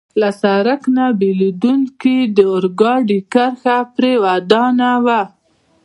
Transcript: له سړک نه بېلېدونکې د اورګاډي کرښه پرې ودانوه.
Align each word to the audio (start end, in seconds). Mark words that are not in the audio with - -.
له 0.21 0.29
سړک 0.41 0.81
نه 0.95 1.05
بېلېدونکې 1.19 2.17
د 2.35 2.37
اورګاډي 2.53 3.19
کرښه 3.33 3.77
پرې 3.93 4.13
ودانوه. 4.23 5.21